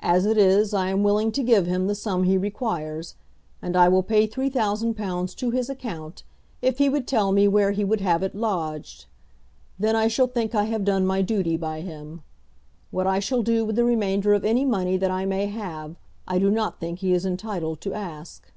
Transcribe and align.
As 0.00 0.24
it 0.24 0.38
is, 0.38 0.72
I 0.72 0.88
am 0.88 1.02
willing 1.02 1.30
to 1.32 1.42
give 1.42 1.66
him 1.66 1.88
the 1.88 1.94
sum 1.94 2.22
he 2.22 2.38
requires, 2.38 3.16
and 3.60 3.76
I 3.76 3.86
will 3.86 4.02
pay 4.02 4.26
£3000 4.26 5.36
to 5.36 5.50
his 5.50 5.68
account, 5.68 6.22
if 6.62 6.78
he 6.78 6.88
would 6.88 7.06
tell 7.06 7.32
me 7.32 7.46
where 7.46 7.72
he 7.72 7.84
would 7.84 8.00
have 8.00 8.22
it 8.22 8.34
lodged. 8.34 9.04
Then 9.78 9.94
I 9.94 10.08
shall 10.08 10.26
think 10.26 10.54
I 10.54 10.64
have 10.64 10.86
done 10.86 11.06
my 11.06 11.20
duty 11.20 11.58
by 11.58 11.82
him. 11.82 12.22
What 12.90 13.06
I 13.06 13.18
shall 13.18 13.42
do 13.42 13.62
with 13.66 13.76
the 13.76 13.84
remainder 13.84 14.32
of 14.32 14.42
any 14.42 14.64
money 14.64 14.96
that 14.96 15.10
I 15.10 15.26
may 15.26 15.48
have, 15.48 15.96
I 16.26 16.38
do 16.38 16.50
not 16.50 16.80
think 16.80 17.00
he 17.00 17.12
is 17.12 17.26
entitled 17.26 17.82
to 17.82 17.92
ask. 17.92 18.50